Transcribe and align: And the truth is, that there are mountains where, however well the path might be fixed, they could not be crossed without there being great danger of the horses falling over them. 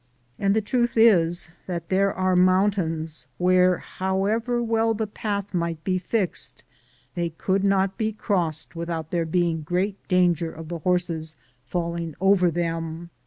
And 0.39 0.55
the 0.55 0.61
truth 0.63 0.97
is, 0.97 1.51
that 1.67 1.89
there 1.89 2.11
are 2.11 2.35
mountains 2.35 3.27
where, 3.37 3.77
however 3.77 4.59
well 4.59 4.95
the 4.95 5.05
path 5.05 5.53
might 5.53 5.83
be 5.83 5.99
fixed, 5.99 6.63
they 7.13 7.29
could 7.29 7.63
not 7.63 7.99
be 7.99 8.11
crossed 8.11 8.75
without 8.75 9.11
there 9.11 9.25
being 9.27 9.61
great 9.61 10.07
danger 10.07 10.51
of 10.51 10.69
the 10.69 10.79
horses 10.79 11.35
falling 11.65 12.15
over 12.19 12.49
them. 12.49 13.11